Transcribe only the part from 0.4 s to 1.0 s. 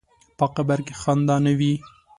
قبر کې